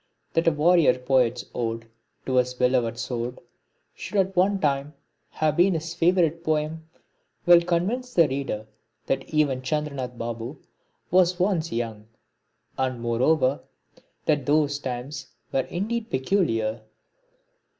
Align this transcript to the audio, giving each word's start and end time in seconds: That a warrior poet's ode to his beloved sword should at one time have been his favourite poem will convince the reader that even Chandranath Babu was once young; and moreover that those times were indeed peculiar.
That 0.33 0.47
a 0.47 0.51
warrior 0.51 0.97
poet's 0.97 1.45
ode 1.53 1.87
to 2.25 2.37
his 2.37 2.55
beloved 2.55 2.97
sword 2.97 3.37
should 3.93 4.17
at 4.17 4.35
one 4.35 4.59
time 4.59 4.95
have 5.29 5.57
been 5.57 5.75
his 5.75 5.93
favourite 5.93 6.43
poem 6.43 6.89
will 7.45 7.61
convince 7.61 8.11
the 8.11 8.27
reader 8.27 8.65
that 9.05 9.29
even 9.31 9.61
Chandranath 9.61 10.17
Babu 10.17 10.57
was 11.11 11.39
once 11.39 11.71
young; 11.71 12.07
and 12.79 12.99
moreover 12.99 13.59
that 14.25 14.47
those 14.47 14.79
times 14.79 15.27
were 15.51 15.67
indeed 15.69 16.09
peculiar. 16.09 16.81